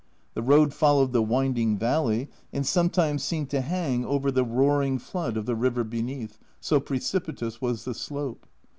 The 0.33 0.41
road 0.41 0.73
followed 0.73 1.13
the 1.13 1.21
winding 1.21 1.77
valley, 1.77 2.27
and 2.51 2.65
sometimes 2.65 3.21
seemed 3.23 3.51
to 3.51 3.61
hang 3.61 4.03
over 4.03 4.31
the 4.31 4.41
2O2 4.41 4.45
A 4.45 4.45
Journal 4.45 4.45
from 4.45 4.45
Japan 4.45 4.57
roaring 4.65 4.97
flood 4.97 5.37
of 5.37 5.45
the 5.45 5.55
river 5.55 5.83
beneath, 5.83 6.39
so 6.59 6.79
precipitous 6.79 7.61
was 7.61 7.85
the 7.85 7.93
slope. 7.93 8.47